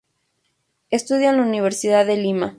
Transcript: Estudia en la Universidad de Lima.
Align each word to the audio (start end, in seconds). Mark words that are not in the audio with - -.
Estudia 0.89 1.29
en 1.29 1.37
la 1.37 1.43
Universidad 1.43 2.07
de 2.07 2.17
Lima. 2.17 2.49